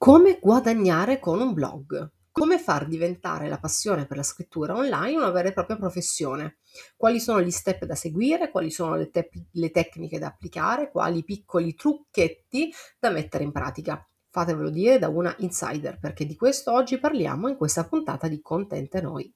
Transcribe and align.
Come 0.00 0.38
guadagnare 0.40 1.18
con 1.18 1.40
un 1.40 1.52
blog? 1.52 2.12
Come 2.30 2.60
far 2.60 2.86
diventare 2.86 3.48
la 3.48 3.58
passione 3.58 4.06
per 4.06 4.16
la 4.16 4.22
scrittura 4.22 4.76
online 4.76 5.16
una 5.16 5.32
vera 5.32 5.48
e 5.48 5.52
propria 5.52 5.76
professione? 5.76 6.58
Quali 6.96 7.18
sono 7.18 7.42
gli 7.42 7.50
step 7.50 7.84
da 7.84 7.96
seguire? 7.96 8.52
Quali 8.52 8.70
sono 8.70 8.94
le, 8.94 9.10
te- 9.10 9.28
le 9.50 9.70
tecniche 9.72 10.20
da 10.20 10.28
applicare? 10.28 10.92
Quali 10.92 11.24
piccoli 11.24 11.74
trucchetti 11.74 12.72
da 12.96 13.10
mettere 13.10 13.42
in 13.42 13.50
pratica? 13.50 14.08
Fatevelo 14.30 14.70
dire 14.70 15.00
da 15.00 15.08
una 15.08 15.34
insider, 15.38 15.98
perché 15.98 16.26
di 16.26 16.36
questo 16.36 16.72
oggi 16.72 17.00
parliamo 17.00 17.48
in 17.48 17.56
questa 17.56 17.84
puntata 17.84 18.28
di 18.28 18.40
Contente 18.40 19.00
Noi. 19.00 19.34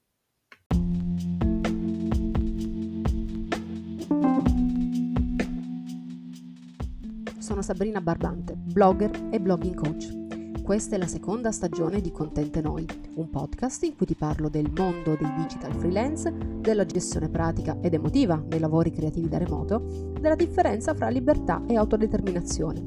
Sono 7.40 7.62
Sabrina 7.62 8.00
Barbante, 8.00 8.54
blogger 8.54 9.28
e 9.32 9.40
blogging 9.40 9.74
coach 9.74 10.20
questa 10.62 10.94
è 10.94 10.98
la 10.98 11.08
seconda 11.08 11.50
stagione 11.50 12.00
di 12.00 12.12
Contente 12.12 12.60
Noi, 12.60 12.86
un 13.16 13.28
podcast 13.30 13.82
in 13.82 13.96
cui 13.96 14.06
ti 14.06 14.14
parlo 14.14 14.48
del 14.48 14.70
mondo 14.74 15.16
dei 15.16 15.30
digital 15.36 15.74
freelance, 15.74 16.32
della 16.60 16.86
gestione 16.86 17.28
pratica 17.28 17.76
ed 17.80 17.94
emotiva 17.94 18.40
dei 18.46 18.60
lavori 18.60 18.92
creativi 18.92 19.28
da 19.28 19.38
remoto, 19.38 20.12
della 20.20 20.36
differenza 20.36 20.94
fra 20.94 21.08
libertà 21.08 21.62
e 21.66 21.76
autodeterminazione. 21.76 22.80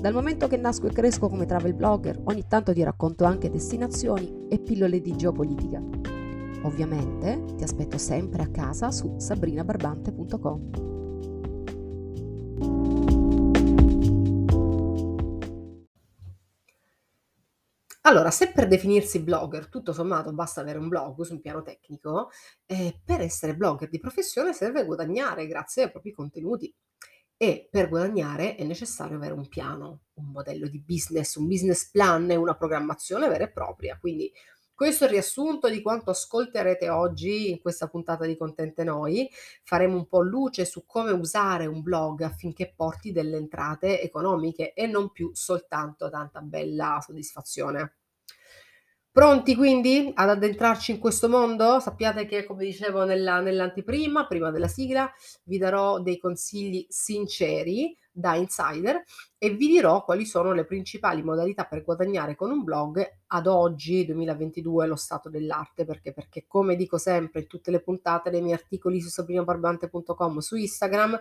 Dal 0.00 0.12
momento 0.12 0.48
che 0.48 0.56
nasco 0.56 0.88
e 0.88 0.92
cresco 0.92 1.28
come 1.28 1.46
travel 1.46 1.74
blogger, 1.74 2.22
ogni 2.24 2.44
tanto 2.48 2.72
ti 2.72 2.82
racconto 2.82 3.24
anche 3.24 3.50
destinazioni 3.50 4.46
e 4.48 4.58
pillole 4.58 5.00
di 5.00 5.14
geopolitica. 5.14 5.80
Ovviamente 6.62 7.44
ti 7.56 7.62
aspetto 7.62 7.98
sempre 7.98 8.42
a 8.42 8.48
casa 8.48 8.90
su 8.90 9.14
sabrinabarbante.com. 9.16 10.99
Allora, 18.10 18.32
se 18.32 18.50
per 18.50 18.66
definirsi 18.66 19.22
blogger 19.22 19.68
tutto 19.68 19.92
sommato 19.92 20.32
basta 20.32 20.60
avere 20.60 20.78
un 20.80 20.88
blog 20.88 21.22
su 21.22 21.34
un 21.34 21.40
piano 21.40 21.62
tecnico, 21.62 22.30
eh, 22.66 23.00
per 23.04 23.20
essere 23.20 23.54
blogger 23.54 23.88
di 23.88 24.00
professione 24.00 24.52
serve 24.52 24.84
guadagnare 24.84 25.46
grazie 25.46 25.84
ai 25.84 25.90
propri 25.92 26.10
contenuti 26.10 26.74
e 27.36 27.68
per 27.70 27.88
guadagnare 27.88 28.56
è 28.56 28.64
necessario 28.64 29.16
avere 29.16 29.34
un 29.34 29.46
piano, 29.46 30.06
un 30.14 30.32
modello 30.32 30.66
di 30.66 30.82
business, 30.84 31.36
un 31.36 31.46
business 31.46 31.88
plan 31.88 32.28
e 32.32 32.34
una 32.34 32.56
programmazione 32.56 33.28
vera 33.28 33.44
e 33.44 33.52
propria. 33.52 33.96
Quindi 33.96 34.32
questo 34.74 35.04
è 35.04 35.06
il 35.06 35.12
riassunto 35.12 35.68
di 35.68 35.80
quanto 35.80 36.10
ascolterete 36.10 36.88
oggi 36.88 37.50
in 37.50 37.60
questa 37.60 37.86
puntata 37.86 38.24
di 38.26 38.36
Contente 38.36 38.82
Noi. 38.82 39.28
Faremo 39.62 39.94
un 39.94 40.08
po' 40.08 40.22
luce 40.22 40.64
su 40.64 40.84
come 40.84 41.12
usare 41.12 41.66
un 41.66 41.82
blog 41.82 42.22
affinché 42.22 42.72
porti 42.74 43.12
delle 43.12 43.36
entrate 43.36 44.00
economiche 44.00 44.72
e 44.72 44.86
non 44.86 45.12
più 45.12 45.30
soltanto 45.34 46.10
tanta 46.10 46.40
bella 46.40 46.98
soddisfazione. 47.00 47.99
Pronti 49.12 49.56
quindi 49.56 50.12
ad 50.14 50.28
addentrarci 50.28 50.92
in 50.92 51.00
questo 51.00 51.28
mondo? 51.28 51.80
Sappiate 51.80 52.26
che, 52.26 52.44
come 52.44 52.64
dicevo 52.64 53.04
nella, 53.04 53.40
nell'anteprima, 53.40 54.28
prima 54.28 54.52
della 54.52 54.68
sigla, 54.68 55.12
vi 55.44 55.58
darò 55.58 56.00
dei 56.00 56.16
consigli 56.16 56.86
sinceri 56.88 57.96
da 58.12 58.36
insider 58.36 59.02
e 59.36 59.50
vi 59.50 59.66
dirò 59.66 60.04
quali 60.04 60.24
sono 60.24 60.52
le 60.52 60.64
principali 60.64 61.24
modalità 61.24 61.64
per 61.64 61.82
guadagnare 61.82 62.36
con 62.36 62.52
un 62.52 62.62
blog 62.62 63.04
ad 63.28 63.46
oggi 63.48 64.04
2022 64.04 64.86
lo 64.86 64.96
stato 64.96 65.28
dell'arte 65.28 65.84
perché 65.84 66.12
perché 66.12 66.44
come 66.46 66.74
dico 66.74 66.98
sempre 66.98 67.40
in 67.40 67.46
tutte 67.46 67.70
le 67.70 67.80
puntate 67.80 68.30
dei 68.30 68.42
miei 68.42 68.54
articoli 68.54 69.00
su 69.00 69.08
sabrinabarbante.com 69.08 70.38
su 70.38 70.56
Instagram 70.56 71.18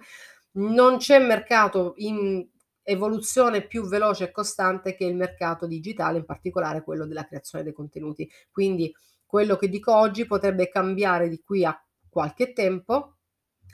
non 0.53 0.97
c'è 0.97 1.19
mercato 1.19 1.93
in 1.97 2.45
evoluzione 2.89 3.65
più 3.65 3.87
veloce 3.87 4.25
e 4.25 4.31
costante 4.31 4.95
che 4.95 5.05
il 5.05 5.15
mercato 5.15 5.65
digitale, 5.65 6.17
in 6.17 6.25
particolare 6.25 6.83
quello 6.83 7.05
della 7.05 7.25
creazione 7.25 7.63
dei 7.63 7.73
contenuti. 7.73 8.29
Quindi 8.51 8.93
quello 9.25 9.55
che 9.55 9.69
dico 9.69 9.95
oggi 9.95 10.25
potrebbe 10.25 10.69
cambiare 10.69 11.29
di 11.29 11.41
qui 11.41 11.63
a 11.63 11.79
qualche 12.09 12.53
tempo 12.53 13.13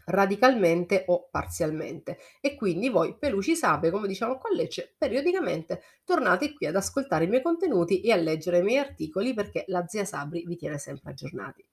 radicalmente 0.06 1.06
o 1.07 1.28
parzialmente. 1.31 2.19
E 2.41 2.56
quindi 2.56 2.90
voi 2.90 3.17
peluci 3.17 3.56
sape 3.56 3.90
come 3.90 4.07
diciamo 4.07 4.34
a 4.34 4.53
Lecce 4.53 4.94
periodicamente 4.97 5.81
tornate 6.03 6.53
qui 6.53 6.67
ad 6.67 6.75
ascoltare 6.75 7.25
i 7.25 7.28
miei 7.28 7.41
contenuti 7.41 8.01
e 8.01 8.11
a 8.11 8.16
leggere 8.16 8.59
i 8.59 8.63
miei 8.63 8.79
articoli 8.79 9.34
perché 9.34 9.63
la 9.67 9.85
zia 9.88 10.06
Sabri 10.06 10.44
vi 10.45 10.57
tiene 10.57 10.78
sempre 10.78 11.11
aggiornati. 11.11 11.66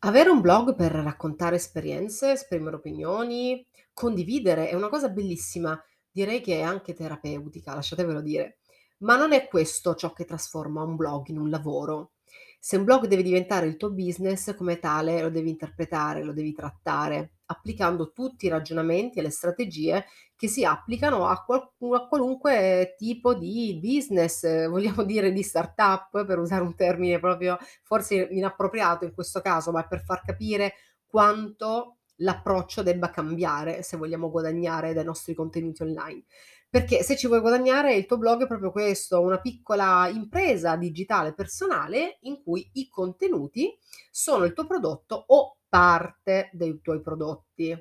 Avere 0.00 0.28
un 0.28 0.42
blog 0.42 0.74
per 0.74 0.92
raccontare 0.92 1.56
esperienze, 1.56 2.32
esprimere 2.32 2.76
opinioni, 2.76 3.66
condividere 3.94 4.68
è 4.68 4.74
una 4.74 4.88
cosa 4.88 5.08
bellissima, 5.08 5.80
direi 6.10 6.40
che 6.40 6.58
è 6.58 6.62
anche 6.62 6.92
terapeutica, 6.92 7.74
lasciatevelo 7.74 8.20
dire. 8.20 8.58
Ma 8.98 9.16
non 9.16 9.32
è 9.32 9.48
questo 9.48 9.94
ciò 9.94 10.12
che 10.12 10.24
trasforma 10.24 10.82
un 10.82 10.96
blog 10.96 11.28
in 11.28 11.38
un 11.38 11.48
lavoro. 11.48 12.12
Se 12.58 12.76
un 12.76 12.84
blog 12.84 13.06
deve 13.06 13.22
diventare 13.22 13.66
il 13.66 13.76
tuo 13.76 13.92
business, 13.92 14.54
come 14.56 14.78
tale 14.78 15.20
lo 15.20 15.30
devi 15.30 15.50
interpretare, 15.50 16.22
lo 16.22 16.32
devi 16.32 16.52
trattare, 16.54 17.34
applicando 17.46 18.12
tutti 18.12 18.46
i 18.46 18.48
ragionamenti 18.48 19.18
e 19.18 19.22
le 19.22 19.30
strategie 19.30 20.06
che 20.34 20.48
si 20.48 20.64
applicano 20.64 21.26
a, 21.26 21.44
qual- 21.44 21.70
a 21.94 22.08
qualunque 22.08 22.94
tipo 22.96 23.34
di 23.34 23.78
business, 23.82 24.66
vogliamo 24.68 25.04
dire 25.04 25.30
di 25.30 25.42
startup, 25.42 26.24
per 26.24 26.38
usare 26.38 26.62
un 26.62 26.74
termine 26.74 27.18
proprio 27.20 27.58
forse 27.82 28.28
inappropriato 28.30 29.04
in 29.04 29.12
questo 29.12 29.40
caso, 29.40 29.70
ma 29.70 29.86
per 29.86 30.02
far 30.02 30.22
capire 30.22 30.74
quanto 31.06 31.93
l'approccio 32.16 32.82
debba 32.82 33.10
cambiare 33.10 33.82
se 33.82 33.96
vogliamo 33.96 34.30
guadagnare 34.30 34.92
dai 34.92 35.04
nostri 35.04 35.34
contenuti 35.34 35.82
online. 35.82 36.24
Perché 36.68 37.02
se 37.02 37.16
ci 37.16 37.28
vuoi 37.28 37.40
guadagnare 37.40 37.94
il 37.94 38.06
tuo 38.06 38.18
blog 38.18 38.42
è 38.42 38.46
proprio 38.46 38.72
questo, 38.72 39.20
una 39.20 39.40
piccola 39.40 40.08
impresa 40.08 40.76
digitale 40.76 41.32
personale 41.32 42.18
in 42.22 42.42
cui 42.42 42.68
i 42.74 42.88
contenuti 42.88 43.78
sono 44.10 44.44
il 44.44 44.52
tuo 44.52 44.66
prodotto 44.66 45.24
o 45.28 45.58
parte 45.68 46.50
dei 46.52 46.80
tuoi 46.80 47.00
prodotti 47.00 47.76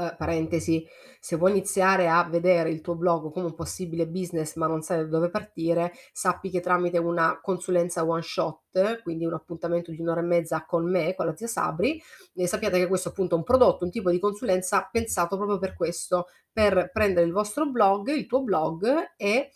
eh, 0.00 0.14
parentesi, 0.16 0.86
se 1.18 1.36
vuoi 1.36 1.50
iniziare 1.50 2.08
a 2.08 2.24
vedere 2.24 2.70
il 2.70 2.80
tuo 2.80 2.96
blog 2.96 3.30
come 3.32 3.46
un 3.46 3.54
possibile 3.54 4.06
business 4.06 4.54
ma 4.56 4.66
non 4.66 4.82
sai 4.82 4.98
da 4.98 5.04
dove 5.04 5.30
partire, 5.30 5.92
sappi 6.12 6.50
che 6.50 6.60
tramite 6.60 6.98
una 6.98 7.38
consulenza 7.42 8.04
one 8.04 8.22
shot, 8.22 9.02
quindi 9.02 9.26
un 9.26 9.34
appuntamento 9.34 9.90
di 9.90 10.00
un'ora 10.00 10.20
e 10.20 10.24
mezza 10.24 10.64
con 10.64 10.90
me, 10.90 11.14
con 11.14 11.26
la 11.26 11.36
zia 11.36 11.46
Sabri, 11.46 12.00
eh, 12.34 12.46
sappiate 12.46 12.78
che 12.78 12.86
questo 12.86 13.10
appunto 13.10 13.34
è 13.34 13.38
un 13.38 13.44
prodotto, 13.44 13.84
un 13.84 13.90
tipo 13.90 14.10
di 14.10 14.18
consulenza 14.18 14.88
pensato 14.90 15.36
proprio 15.36 15.58
per 15.58 15.74
questo, 15.74 16.26
per 16.52 16.90
prendere 16.92 17.26
il 17.26 17.32
vostro 17.32 17.66
blog, 17.66 18.08
il 18.08 18.26
tuo 18.26 18.42
blog 18.42 19.12
e 19.16 19.50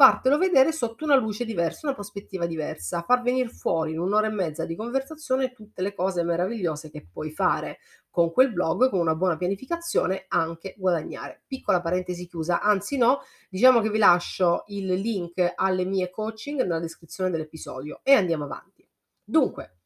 fartelo 0.00 0.38
vedere 0.38 0.72
sotto 0.72 1.04
una 1.04 1.14
luce 1.14 1.44
diversa, 1.44 1.86
una 1.86 1.94
prospettiva 1.94 2.46
diversa, 2.46 3.02
far 3.02 3.20
venire 3.20 3.50
fuori 3.50 3.92
in 3.92 3.98
un'ora 3.98 4.28
e 4.28 4.30
mezza 4.30 4.64
di 4.64 4.74
conversazione 4.74 5.52
tutte 5.52 5.82
le 5.82 5.92
cose 5.92 6.22
meravigliose 6.22 6.90
che 6.90 7.06
puoi 7.12 7.30
fare 7.32 7.80
con 8.08 8.32
quel 8.32 8.50
blog, 8.50 8.88
con 8.88 8.98
una 8.98 9.14
buona 9.14 9.36
pianificazione, 9.36 10.24
anche 10.28 10.74
guadagnare. 10.78 11.42
Piccola 11.46 11.82
parentesi 11.82 12.26
chiusa, 12.26 12.62
anzi 12.62 12.96
no, 12.96 13.18
diciamo 13.50 13.82
che 13.82 13.90
vi 13.90 13.98
lascio 13.98 14.64
il 14.68 14.86
link 14.86 15.52
alle 15.54 15.84
mie 15.84 16.08
coaching 16.08 16.62
nella 16.62 16.80
descrizione 16.80 17.28
dell'episodio 17.28 18.00
e 18.02 18.14
andiamo 18.14 18.44
avanti. 18.44 18.88
Dunque, 19.22 19.80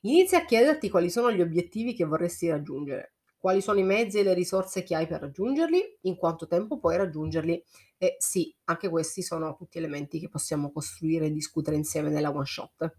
inizia 0.00 0.40
a 0.40 0.44
chiederti 0.44 0.90
quali 0.90 1.08
sono 1.08 1.32
gli 1.32 1.40
obiettivi 1.40 1.94
che 1.94 2.04
vorresti 2.04 2.50
raggiungere 2.50 3.13
quali 3.44 3.60
sono 3.60 3.78
i 3.78 3.82
mezzi 3.82 4.20
e 4.20 4.22
le 4.22 4.32
risorse 4.32 4.82
che 4.84 4.94
hai 4.94 5.06
per 5.06 5.20
raggiungerli, 5.20 5.98
in 6.04 6.16
quanto 6.16 6.46
tempo 6.46 6.78
puoi 6.78 6.96
raggiungerli. 6.96 7.62
E 7.98 8.16
sì, 8.16 8.56
anche 8.64 8.88
questi 8.88 9.20
sono 9.20 9.54
tutti 9.54 9.76
elementi 9.76 10.18
che 10.18 10.30
possiamo 10.30 10.72
costruire 10.72 11.26
e 11.26 11.30
discutere 11.30 11.76
insieme 11.76 12.08
nella 12.08 12.30
one 12.30 12.46
shot. 12.46 12.96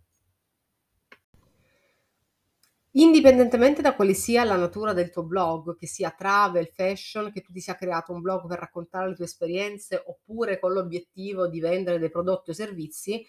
Indipendentemente 2.91 3.81
da 3.81 3.95
quale 3.95 4.13
sia 4.13 4.43
la 4.43 4.55
natura 4.55 4.93
del 4.93 5.09
tuo 5.09 5.23
blog, 5.23 5.75
che 5.75 5.87
sia 5.87 6.13
travel, 6.15 6.67
fashion, 6.67 7.31
che 7.31 7.41
tu 7.41 7.51
ti 7.51 7.59
sia 7.59 7.73
creato 7.73 8.11
un 8.11 8.21
blog 8.21 8.47
per 8.47 8.59
raccontare 8.59 9.09
le 9.09 9.15
tue 9.15 9.25
esperienze 9.25 10.03
oppure 10.05 10.59
con 10.59 10.73
l'obiettivo 10.73 11.47
di 11.47 11.59
vendere 11.59 11.97
dei 11.97 12.11
prodotti 12.11 12.51
o 12.51 12.53
servizi, 12.53 13.25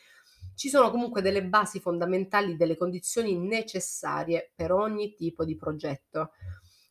ci 0.55 0.69
sono 0.69 0.91
comunque 0.91 1.23
delle 1.23 1.43
basi 1.43 1.81
fondamentali, 1.81 2.57
delle 2.57 2.77
condizioni 2.77 3.39
necessarie 3.39 4.53
per 4.55 4.71
ogni 4.71 5.15
tipo 5.15 5.47
di 5.47 5.57
progetto. 5.57 6.33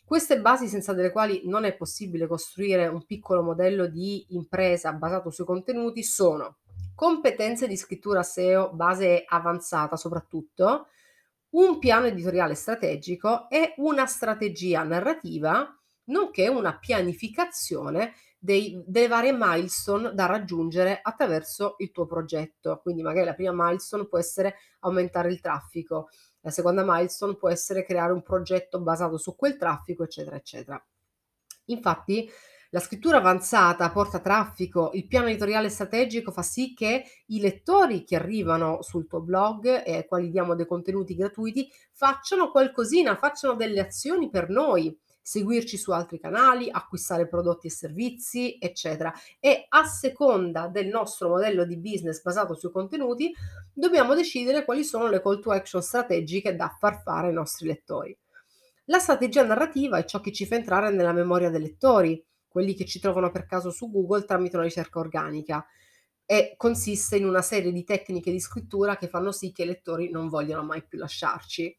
Queste 0.06 0.40
basi 0.40 0.68
senza 0.68 0.94
delle 0.94 1.12
quali 1.12 1.42
non 1.46 1.66
è 1.66 1.76
possibile 1.76 2.28
costruire 2.28 2.88
un 2.88 3.06
piccolo 3.06 3.42
modello 3.42 3.88
di 3.88 4.26
impresa 4.30 4.94
basato 4.94 5.32
sui 5.32 5.46
contenuti 5.46 6.04
sono 6.04 6.58
competenze 6.96 7.68
di 7.68 7.76
scrittura 7.76 8.24
SEO, 8.24 8.72
base 8.74 9.26
avanzata 9.28 9.98
soprattutto, 9.98 10.88
un 11.50 11.78
piano 11.78 12.08
editoriale 12.08 12.56
strategico 12.56 13.50
e 13.50 13.74
una 13.78 14.06
strategia 14.06 14.84
narrativa, 14.84 15.78
nonché 16.06 16.48
una 16.48 16.78
pianificazione 16.78 18.14
dei, 18.38 18.82
delle 18.86 19.08
varie 19.08 19.34
milestone 19.34 20.14
da 20.14 20.26
raggiungere 20.26 21.00
attraverso 21.02 21.76
il 21.80 21.92
tuo 21.92 22.06
progetto. 22.06 22.80
Quindi 22.82 23.02
magari 23.02 23.26
la 23.26 23.34
prima 23.34 23.52
milestone 23.54 24.08
può 24.08 24.18
essere 24.18 24.56
aumentare 24.80 25.30
il 25.32 25.40
traffico, 25.42 26.10
la 26.46 26.52
seconda 26.52 26.84
milestone 26.86 27.36
può 27.36 27.50
essere 27.50 27.84
creare 27.84 28.14
un 28.14 28.22
progetto 28.22 28.80
basato 28.80 29.18
su 29.18 29.36
quel 29.36 29.58
traffico, 29.58 30.04
eccetera, 30.04 30.38
eccetera. 30.38 30.86
Infatti, 31.66 32.30
La 32.72 32.82
scrittura 32.82 33.18
avanzata 33.18 33.90
porta 33.90 34.20
traffico, 34.20 34.92
il 34.94 35.08
piano 35.08 35.28
editoriale 35.28 35.70
strategico 35.70 36.32
fa 36.32 36.42
sì 36.42 36.74
che 36.74 37.06
i 37.28 37.40
lettori 37.40 38.04
che 38.04 38.18
arrivano 38.18 38.82
sul 38.82 39.08
tuo 39.08 39.22
blog 39.22 39.84
e 39.86 39.96
ai 39.96 40.06
quali 40.06 40.30
diamo 40.30 40.56
dei 40.56 40.66
contenuti 40.66 41.16
gratuiti 41.16 41.72
facciano 41.94 42.52
qualcosina, 42.52 43.16
facciano 43.16 43.54
delle 43.54 43.80
azioni 43.80 44.30
per 44.30 44.50
noi, 44.50 44.98
seguirci 45.26 45.76
su 45.76 45.90
altri 45.92 46.20
canali, 46.20 46.70
acquistare 46.70 47.28
prodotti 47.28 47.66
e 47.66 47.72
servizi, 47.72 48.60
eccetera. 48.60 49.12
E 49.40 49.66
a 49.70 49.84
seconda 49.86 50.68
del 50.68 50.86
nostro 50.86 51.30
modello 51.30 51.66
di 51.66 51.80
business 51.80 52.22
basato 52.22 52.54
sui 52.54 52.70
contenuti, 52.70 53.34
dobbiamo 53.74 54.14
decidere 54.14 54.64
quali 54.64 54.84
sono 54.84 55.08
le 55.08 55.24
call 55.24 55.42
to 55.42 55.50
action 55.50 55.82
strategiche 55.82 56.56
da 56.56 56.70
far 56.80 57.02
fare 57.02 57.30
ai 57.30 57.34
nostri 57.34 57.66
lettori. 57.66 58.16
La 58.86 59.00
strategia 59.00 59.44
narrativa 59.44 59.98
è 59.98 60.06
ciò 60.06 60.22
che 60.22 60.32
ci 60.32 60.46
fa 60.46 60.58
entrare 60.58 60.92
nella 60.92 61.12
memoria 61.12 61.50
dei 61.50 61.62
lettori, 61.62 62.24
quelli 62.48 62.76
che 62.76 62.86
ci 62.86 63.00
trovano 63.00 63.32
per 63.32 63.48
caso 63.48 63.72
su 63.72 63.90
Google 63.90 64.26
tramite 64.26 64.58
una 64.58 64.66
ricerca 64.66 65.00
organica 65.00 65.66
e 66.24 66.54
consiste 66.56 67.18
in 67.18 67.26
una 67.26 67.42
serie 67.42 67.72
di 67.72 67.84
tecniche 67.84 68.30
di 68.30 68.40
scrittura 68.40 68.96
che 68.96 69.08
fanno 69.08 69.32
sì 69.32 69.52
che 69.52 69.64
i 69.64 69.68
lettori 69.68 70.12
non 70.12 70.30
vogliano 70.30 70.64
mai 70.64 70.86
più 70.86 71.00
lasciarci. 71.00 71.76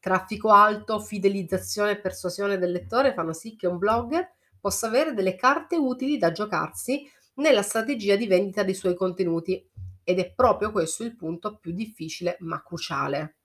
Traffico 0.00 0.48
alto, 0.48 0.98
fidelizzazione 0.98 1.92
e 1.92 2.00
persuasione 2.00 2.56
del 2.56 2.72
lettore 2.72 3.12
fanno 3.12 3.34
sì 3.34 3.54
che 3.54 3.66
un 3.66 3.76
blogger 3.76 4.28
possa 4.58 4.86
avere 4.86 5.12
delle 5.12 5.36
carte 5.36 5.76
utili 5.76 6.16
da 6.16 6.32
giocarsi 6.32 7.06
nella 7.34 7.62
strategia 7.62 8.16
di 8.16 8.26
vendita 8.26 8.62
dei 8.62 8.74
suoi 8.74 8.94
contenuti 8.94 9.62
ed 10.02 10.18
è 10.18 10.32
proprio 10.32 10.72
questo 10.72 11.04
il 11.04 11.14
punto 11.14 11.58
più 11.58 11.72
difficile 11.72 12.36
ma 12.40 12.62
cruciale. 12.62 13.36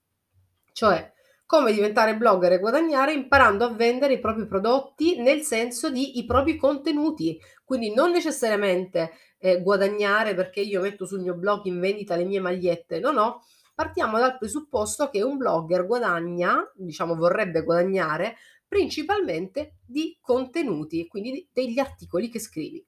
Cioè, 0.71 1.13
come 1.45 1.73
diventare 1.73 2.17
blogger 2.17 2.53
e 2.53 2.59
guadagnare 2.59 3.13
imparando 3.13 3.65
a 3.65 3.73
vendere 3.73 4.13
i 4.13 4.19
propri 4.19 4.47
prodotti 4.47 5.21
nel 5.21 5.41
senso 5.41 5.89
di 5.89 6.17
i 6.17 6.25
propri 6.25 6.55
contenuti. 6.55 7.39
Quindi 7.63 7.93
non 7.93 8.11
necessariamente 8.11 9.11
eh, 9.37 9.61
guadagnare 9.61 10.33
perché 10.33 10.61
io 10.61 10.81
metto 10.81 11.05
sul 11.05 11.21
mio 11.21 11.35
blog 11.35 11.65
in 11.65 11.79
vendita 11.79 12.15
le 12.15 12.25
mie 12.25 12.39
magliette, 12.39 12.99
no, 12.99 13.11
no, 13.11 13.43
partiamo 13.75 14.17
dal 14.17 14.37
presupposto 14.37 15.09
che 15.09 15.21
un 15.21 15.37
blogger 15.37 15.85
guadagna, 15.85 16.71
diciamo 16.73 17.13
vorrebbe 17.15 17.61
guadagnare, 17.61 18.37
principalmente 18.67 19.75
di 19.85 20.17
contenuti, 20.21 21.07
quindi 21.07 21.47
degli 21.51 21.77
articoli 21.77 22.29
che 22.29 22.39
scrivi. 22.39 22.83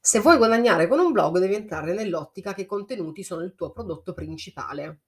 Se 0.00 0.20
vuoi 0.20 0.36
guadagnare 0.38 0.86
con 0.88 0.98
un 0.98 1.12
blog 1.12 1.38
devi 1.38 1.54
entrare 1.54 1.92
nell'ottica 1.92 2.54
che 2.54 2.62
i 2.62 2.66
contenuti 2.66 3.22
sono 3.22 3.42
il 3.42 3.54
tuo 3.54 3.70
prodotto 3.70 4.14
principale. 4.14 5.00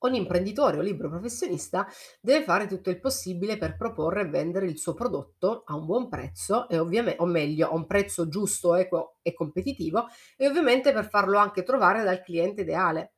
Ogni 0.00 0.18
imprenditore 0.18 0.78
o 0.78 0.82
libero 0.82 1.08
professionista 1.08 1.86
deve 2.20 2.44
fare 2.44 2.66
tutto 2.66 2.90
il 2.90 3.00
possibile 3.00 3.56
per 3.56 3.76
proporre 3.76 4.22
e 4.22 4.28
vendere 4.28 4.66
il 4.66 4.78
suo 4.78 4.92
prodotto 4.92 5.62
a 5.64 5.74
un 5.74 5.86
buon 5.86 6.08
prezzo 6.08 6.68
e 6.68 6.78
ovviamente, 6.78 7.22
o 7.22 7.26
meglio, 7.26 7.70
a 7.70 7.74
un 7.74 7.86
prezzo 7.86 8.28
giusto, 8.28 8.74
equo 8.74 9.16
e 9.22 9.32
competitivo 9.32 10.06
e 10.36 10.46
ovviamente 10.46 10.92
per 10.92 11.08
farlo 11.08 11.38
anche 11.38 11.62
trovare 11.62 12.02
dal 12.02 12.22
cliente 12.22 12.60
ideale. 12.60 13.14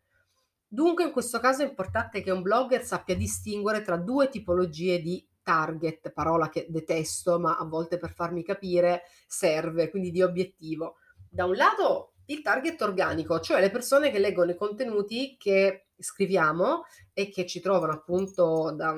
Dunque 0.68 1.04
in 1.04 1.12
questo 1.12 1.40
caso 1.40 1.62
è 1.62 1.66
importante 1.66 2.22
che 2.22 2.30
un 2.30 2.42
blogger 2.42 2.84
sappia 2.84 3.16
distinguere 3.16 3.82
tra 3.82 3.96
due 3.96 4.28
tipologie 4.28 5.00
di 5.00 5.26
target, 5.42 6.12
parola 6.12 6.50
che 6.50 6.66
detesto, 6.68 7.40
ma 7.40 7.56
a 7.56 7.64
volte 7.64 7.96
per 7.96 8.12
farmi 8.12 8.44
capire 8.44 9.02
serve, 9.26 9.88
quindi 9.88 10.10
di 10.10 10.22
obiettivo. 10.22 10.96
Da 11.30 11.46
un 11.46 11.56
lato 11.56 12.12
il 12.28 12.42
target 12.42 12.80
organico, 12.82 13.40
cioè 13.40 13.60
le 13.60 13.70
persone 13.70 14.10
che 14.10 14.18
leggono 14.18 14.50
i 14.50 14.56
contenuti 14.56 15.36
che 15.38 15.88
scriviamo 15.98 16.84
e 17.12 17.30
che 17.30 17.46
ci 17.46 17.60
trovano 17.60 17.92
appunto 17.92 18.72
da, 18.74 18.94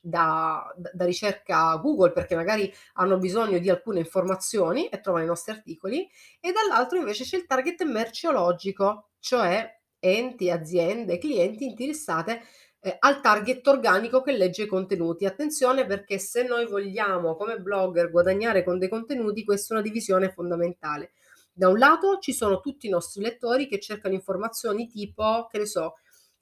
da, 0.00 0.74
da, 0.92 1.04
ricerca 1.04 1.76
Google 1.76 2.12
perché 2.12 2.34
magari 2.34 2.72
hanno 2.94 3.18
bisogno 3.18 3.58
di 3.58 3.70
alcune 3.70 4.00
informazioni 4.00 4.88
e 4.88 5.00
trovano 5.00 5.24
i 5.24 5.28
nostri 5.28 5.52
articoli 5.52 6.08
e 6.40 6.52
dall'altro 6.52 6.98
invece 6.98 7.24
c'è 7.24 7.36
il 7.36 7.46
target 7.46 7.82
merceologico, 7.84 9.10
cioè 9.18 9.80
enti, 9.98 10.50
aziende, 10.50 11.18
clienti 11.18 11.64
interessate 11.64 12.42
eh, 12.80 12.96
al 12.98 13.20
target 13.20 13.66
organico 13.68 14.20
che 14.20 14.32
legge 14.32 14.64
i 14.64 14.66
contenuti. 14.66 15.24
Attenzione 15.24 15.86
perché 15.86 16.18
se 16.18 16.42
noi 16.42 16.66
vogliamo 16.66 17.36
come 17.36 17.58
blogger 17.58 18.10
guadagnare 18.10 18.64
con 18.64 18.78
dei 18.78 18.88
contenuti, 18.88 19.44
questa 19.44 19.74
è 19.74 19.78
una 19.78 19.86
divisione 19.86 20.32
fondamentale. 20.32 21.12
Da 21.52 21.68
un 21.68 21.78
lato 21.78 22.18
ci 22.18 22.32
sono 22.32 22.60
tutti 22.60 22.86
i 22.86 22.90
nostri 22.90 23.22
lettori 23.22 23.68
che 23.68 23.78
cercano 23.78 24.14
informazioni 24.14 24.88
tipo, 24.88 25.46
che 25.50 25.58
ne 25.58 25.66
so, 25.66 25.94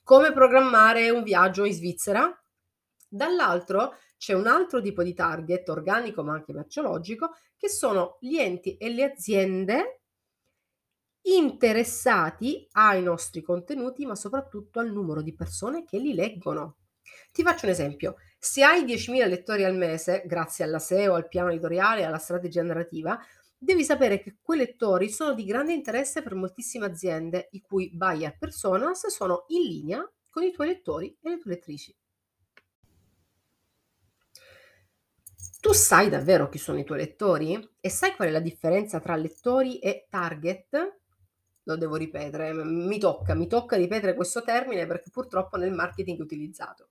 come 0.03 0.33
programmare 0.33 1.11
un 1.11 1.23
viaggio 1.23 1.65
in 1.65 1.73
Svizzera. 1.73 2.33
Dall'altro 3.09 3.95
c'è 4.17 4.35
un 4.35 4.47
altro 4.47 4.81
tipo 4.81 5.03
di 5.03 5.15
target, 5.15 5.69
organico 5.69 6.23
ma 6.23 6.35
anche 6.35 6.53
merceologico, 6.53 7.31
che 7.57 7.69
sono 7.69 8.19
gli 8.21 8.37
enti 8.37 8.77
e 8.77 8.91
le 8.91 9.05
aziende 9.05 10.03
interessati 11.23 12.67
ai 12.73 13.03
nostri 13.03 13.43
contenuti, 13.43 14.07
ma 14.07 14.15
soprattutto 14.15 14.79
al 14.81 14.93
numero 14.93 15.23
di 15.23 15.35
persone 15.35 15.85
che 15.85 15.99
li 15.99 16.15
leggono. 16.15 16.77
Ti 17.33 17.43
faccio 17.43 17.67
un 17.67 17.73
esempio. 17.73 18.17
Se 18.39 18.63
hai 18.63 18.85
10.000 18.85 19.29
lettori 19.29 19.65
al 19.65 19.77
mese, 19.77 20.23
grazie 20.25 20.65
alla 20.65 20.79
SEO, 20.79 21.15
al 21.15 21.29
piano 21.29 21.51
editoriale, 21.51 22.05
alla 22.05 22.19
strategia 22.19 22.63
narrativa, 22.63 23.19
Devi 23.63 23.85
sapere 23.85 24.23
che 24.23 24.39
quei 24.41 24.59
lettori 24.59 25.11
sono 25.11 25.35
di 25.35 25.45
grande 25.45 25.75
interesse 25.75 26.23
per 26.23 26.35
moltissime 26.35 26.87
aziende, 26.87 27.49
i 27.53 27.61
cui 27.61 27.91
buyer 27.93 28.39
personas 28.39 29.07
sono 29.09 29.45
in 29.49 29.69
linea 29.69 30.13
con 30.31 30.45
i 30.45 30.51
tuoi 30.51 30.69
lettori 30.69 31.15
e 31.21 31.29
le 31.29 31.39
tue 31.39 31.51
lettrici. 31.51 31.95
Tu 35.61 35.73
sai 35.75 36.09
davvero 36.09 36.49
chi 36.49 36.57
sono 36.57 36.79
i 36.79 36.85
tuoi 36.85 37.01
lettori? 37.01 37.69
E 37.81 37.91
sai 37.91 38.17
qual 38.17 38.29
è 38.29 38.31
la 38.31 38.41
differenza 38.41 38.99
tra 38.99 39.15
lettori 39.15 39.79
e 39.79 40.07
target? 40.09 41.01
Lo 41.65 41.77
devo 41.77 41.97
ripetere, 41.97 42.55
mi 42.65 42.99
tocca, 42.99 43.35
mi 43.35 43.47
tocca 43.47 43.77
ripetere 43.77 44.15
questo 44.15 44.43
termine 44.43 44.87
perché 44.87 45.11
purtroppo 45.11 45.59
nel 45.59 45.73
marketing 45.73 46.19
è 46.19 46.23
utilizzato. 46.23 46.89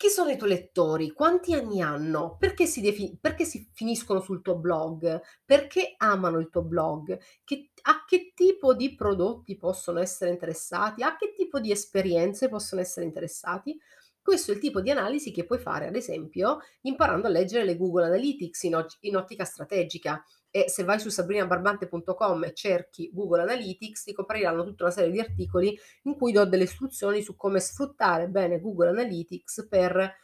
Chi 0.00 0.08
sono 0.08 0.30
i 0.30 0.38
tuoi 0.38 0.48
lettori? 0.48 1.12
Quanti 1.12 1.52
anni 1.52 1.82
hanno? 1.82 2.36
Perché 2.38 2.64
si, 2.64 2.80
defi- 2.80 3.18
perché 3.20 3.44
si 3.44 3.68
finiscono 3.74 4.20
sul 4.22 4.40
tuo 4.40 4.56
blog? 4.56 5.20
Perché 5.44 5.92
amano 5.98 6.38
il 6.38 6.48
tuo 6.48 6.62
blog? 6.62 7.18
Che, 7.44 7.70
a 7.82 8.04
che 8.06 8.32
tipo 8.34 8.72
di 8.74 8.94
prodotti 8.94 9.58
possono 9.58 9.98
essere 9.98 10.30
interessati? 10.30 11.02
A 11.02 11.16
che 11.16 11.34
tipo 11.36 11.60
di 11.60 11.70
esperienze 11.70 12.48
possono 12.48 12.80
essere 12.80 13.04
interessati? 13.04 13.78
Questo 14.22 14.52
è 14.52 14.54
il 14.54 14.60
tipo 14.60 14.80
di 14.80 14.90
analisi 14.90 15.32
che 15.32 15.44
puoi 15.44 15.58
fare, 15.58 15.86
ad 15.86 15.96
esempio, 15.96 16.58
imparando 16.82 17.26
a 17.26 17.30
leggere 17.30 17.64
le 17.64 17.76
Google 17.76 18.04
Analytics 18.06 18.62
in, 18.64 18.76
o- 18.76 18.86
in 19.00 19.16
ottica 19.16 19.44
strategica 19.44 20.22
e 20.50 20.68
se 20.68 20.84
vai 20.84 20.98
su 21.00 21.08
sabrinabarbante.com 21.08 22.44
e 22.44 22.54
cerchi 22.54 23.10
Google 23.12 23.42
Analytics 23.42 24.04
ti 24.04 24.12
compariranno 24.12 24.64
tutta 24.64 24.84
una 24.84 24.92
serie 24.92 25.10
di 25.10 25.20
articoli 25.20 25.76
in 26.02 26.16
cui 26.16 26.32
do 26.32 26.44
delle 26.44 26.64
istruzioni 26.64 27.22
su 27.22 27.34
come 27.36 27.60
sfruttare 27.60 28.28
bene 28.28 28.60
Google 28.60 28.90
Analytics 28.90 29.66
per 29.68 30.14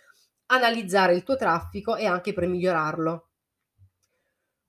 analizzare 0.47 1.15
il 1.15 1.23
tuo 1.23 1.37
traffico 1.37 1.97
e 1.97 2.07
anche 2.07 2.33
per 2.33 2.47
migliorarlo. 2.47 3.29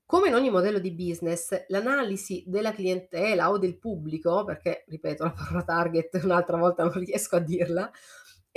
Come 0.06 0.30
in 0.30 0.36
ogni 0.36 0.50
modello 0.50 0.80
di 0.80 0.94
business, 0.94 1.66
l'analisi 1.68 2.44
della 2.48 2.72
clientela 2.72 3.50
o 3.50 3.58
del 3.58 3.78
pubblico, 3.78 4.46
perché 4.46 4.86
ripeto 4.88 5.24
la 5.26 5.32
parola 5.32 5.64
target 5.64 6.20
un'altra 6.24 6.56
volta 6.58 6.84
non 6.84 6.94
riesco 7.04 7.36
a 7.36 7.40
dirla, 7.40 7.92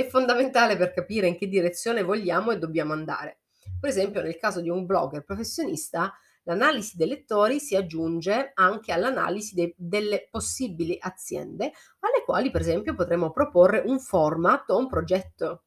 è 0.00 0.06
fondamentale 0.06 0.76
per 0.76 0.92
capire 0.92 1.26
in 1.26 1.36
che 1.36 1.48
direzione 1.48 2.02
vogliamo 2.02 2.50
e 2.50 2.58
dobbiamo 2.58 2.92
andare. 2.92 3.40
Per 3.78 3.88
esempio, 3.88 4.22
nel 4.22 4.36
caso 4.36 4.60
di 4.60 4.68
un 4.68 4.86
blogger 4.86 5.24
professionista, 5.24 6.12
L'analisi 6.44 6.96
dei 6.96 7.06
lettori 7.06 7.60
si 7.60 7.76
aggiunge 7.76 8.52
anche 8.54 8.92
all'analisi 8.92 9.54
de- 9.54 9.74
delle 9.76 10.26
possibili 10.30 10.96
aziende 10.98 11.72
alle 12.00 12.24
quali 12.24 12.50
per 12.50 12.62
esempio 12.62 12.94
potremmo 12.94 13.30
proporre 13.30 13.82
un 13.84 14.00
format 14.00 14.70
o 14.70 14.78
un 14.78 14.88
progetto. 14.88 15.64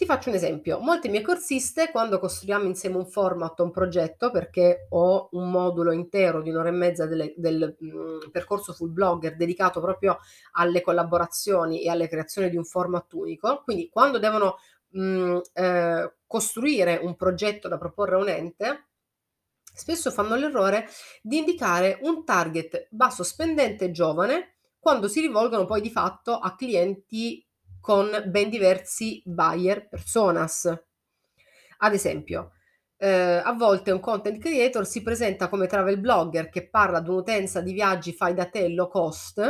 Ti 0.00 0.06
faccio 0.06 0.30
un 0.30 0.34
esempio, 0.36 0.78
molte 0.80 1.10
mie 1.10 1.20
corsiste 1.20 1.90
quando 1.90 2.18
costruiamo 2.18 2.64
insieme 2.64 2.96
un 2.96 3.04
format 3.04 3.60
o 3.60 3.64
un 3.64 3.70
progetto, 3.70 4.30
perché 4.30 4.86
ho 4.88 5.28
un 5.32 5.50
modulo 5.50 5.92
intero 5.92 6.40
di 6.40 6.48
un'ora 6.48 6.70
e 6.70 6.72
mezza 6.72 7.04
delle, 7.04 7.34
del 7.36 7.76
mh, 7.78 7.86
mm, 7.86 8.30
percorso 8.32 8.72
full 8.72 8.94
blogger 8.94 9.36
dedicato 9.36 9.78
proprio 9.78 10.18
alle 10.52 10.80
collaborazioni 10.80 11.82
e 11.82 11.90
alle 11.90 12.08
creazioni 12.08 12.48
di 12.48 12.56
un 12.56 12.64
format 12.64 13.12
unico, 13.12 13.60
quindi 13.62 13.90
quando 13.90 14.18
devono 14.18 14.56
mh, 14.88 15.02
mm, 15.02 15.38
eh, 15.52 16.14
costruire 16.26 16.98
un 17.02 17.14
progetto 17.14 17.68
da 17.68 17.76
proporre 17.76 18.14
a 18.14 18.18
un 18.20 18.28
ente, 18.30 18.86
spesso 19.62 20.10
fanno 20.10 20.34
l'errore 20.34 20.88
di 21.20 21.36
indicare 21.36 21.98
un 22.04 22.24
target 22.24 22.86
basso 22.88 23.22
spendente 23.22 23.90
giovane 23.90 24.54
quando 24.78 25.08
si 25.08 25.20
rivolgono 25.20 25.66
poi 25.66 25.82
di 25.82 25.90
fatto 25.90 26.38
a 26.38 26.56
clienti 26.56 27.44
con 27.80 28.08
ben 28.26 28.50
diversi 28.50 29.22
buyer 29.24 29.88
personas. 29.88 30.66
Ad 31.78 31.94
esempio, 31.94 32.52
eh, 32.96 33.40
a 33.42 33.52
volte 33.54 33.90
un 33.90 34.00
content 34.00 34.38
creator 34.38 34.86
si 34.86 35.02
presenta 35.02 35.48
come 35.48 35.66
travel 35.66 35.98
blogger 35.98 36.50
che 36.50 36.68
parla 36.68 36.98
ad 36.98 37.08
un'utenza 37.08 37.60
di 37.60 37.72
viaggi 37.72 38.12
fai 38.12 38.34
da 38.34 38.46
te 38.46 38.68
low 38.68 38.88
cost 38.88 39.40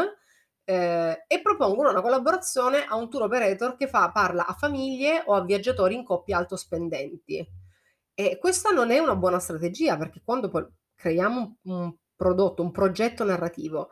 eh, 0.64 1.24
e 1.26 1.40
propongono 1.42 1.90
una 1.90 2.00
collaborazione 2.00 2.84
a 2.84 2.94
un 2.94 3.10
tour 3.10 3.22
operator 3.24 3.76
che 3.76 3.88
fa, 3.88 4.10
parla 4.12 4.46
a 4.46 4.54
famiglie 4.54 5.22
o 5.26 5.34
a 5.34 5.44
viaggiatori 5.44 5.94
in 5.94 6.04
coppia 6.04 6.38
alto 6.38 6.56
spendenti 6.56 7.44
E 8.14 8.38
questa 8.38 8.70
non 8.70 8.90
è 8.90 8.98
una 8.98 9.16
buona 9.16 9.40
strategia, 9.40 9.96
perché 9.96 10.20
quando 10.24 10.48
poi 10.48 10.64
creiamo 10.94 11.58
un 11.64 11.74
un 11.74 11.94
prodotto, 12.20 12.62
un 12.62 12.70
progetto 12.70 13.24
narrativo 13.24 13.88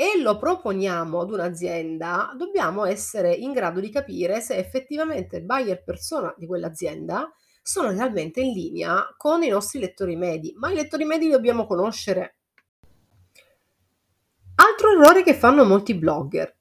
e 0.00 0.16
lo 0.22 0.38
proponiamo 0.38 1.22
ad 1.22 1.32
un'azienda, 1.32 2.32
dobbiamo 2.36 2.84
essere 2.84 3.34
in 3.34 3.50
grado 3.50 3.80
di 3.80 3.90
capire 3.90 4.40
se 4.40 4.54
effettivamente 4.54 5.38
il 5.38 5.44
buyer 5.44 5.82
persona 5.82 6.32
di 6.38 6.46
quell'azienda 6.46 7.28
sono 7.60 7.90
realmente 7.90 8.40
in 8.40 8.52
linea 8.52 9.12
con 9.16 9.42
i 9.42 9.48
nostri 9.48 9.80
lettori 9.80 10.14
medi, 10.14 10.54
ma 10.56 10.70
i 10.70 10.76
lettori 10.76 11.04
medi 11.04 11.24
li 11.24 11.32
dobbiamo 11.32 11.66
conoscere. 11.66 12.36
Altro 14.54 14.92
errore 14.92 15.24
che 15.24 15.34
fanno 15.34 15.64
molti 15.64 15.94
blogger. 15.96 16.56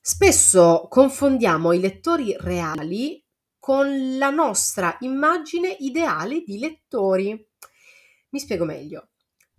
Spesso 0.00 0.88
confondiamo 0.90 1.70
i 1.70 1.78
lettori 1.78 2.34
reali 2.36 3.24
con 3.60 4.18
la 4.18 4.30
nostra 4.30 4.96
immagine 5.02 5.68
ideale 5.78 6.42
di 6.42 6.58
lettori. 6.58 7.48
Mi 8.30 8.40
spiego 8.40 8.64
meglio. 8.64 9.11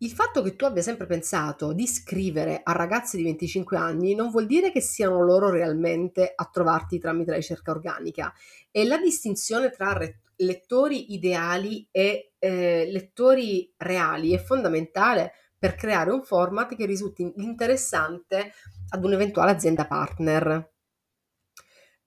Il 0.04 0.12
fatto 0.12 0.42
che 0.42 0.58
tu 0.58 0.66
abbia 0.66 0.82
sempre 0.82 1.06
pensato 1.06 1.72
di 1.72 1.88
scrivere 1.88 2.60
a 2.62 2.74
ragazzi 2.74 3.16
di 3.16 3.24
25 3.24 3.78
anni 3.78 4.16
non 4.16 4.32
vuol 4.32 4.48
dire 4.48 4.70
che 4.70 4.82
siano 4.82 5.24
loro 5.24 5.50
realmente 5.50 6.34
a 6.36 6.50
trovarti 6.52 7.00
tramite 7.00 7.32
la 7.32 7.38
ricerca 7.38 7.72
organica. 7.72 8.34
E 8.70 8.84
la 8.84 8.98
distinzione 8.98 9.70
tra 9.70 9.94
re- 9.94 10.24
lettori 10.36 11.14
ideali 11.14 11.88
e 11.90 12.34
eh, 12.38 12.90
lettori 12.92 13.74
reali 13.78 14.34
è 14.34 14.40
fondamentale 14.40 15.32
per 15.58 15.76
creare 15.76 16.12
un 16.12 16.22
format 16.22 16.76
che 16.76 16.86
risulti 16.86 17.32
interessante 17.38 18.52
ad 18.90 19.06
un'eventuale 19.06 19.52
azienda 19.52 19.88
partner. 19.88 20.70